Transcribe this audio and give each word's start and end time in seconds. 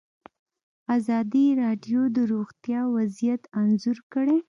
ازادي 0.97 1.45
راډیو 1.61 2.01
د 2.15 2.17
روغتیا 2.31 2.81
وضعیت 2.95 3.41
انځور 3.59 3.97
کړی. 4.13 4.37